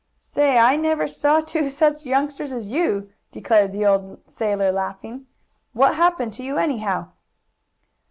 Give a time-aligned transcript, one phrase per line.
[0.17, 5.27] "Say, I never see two such youngsters as you!" declared the old sailor, laughing.
[5.73, 7.11] "What happened to you, anyhow?"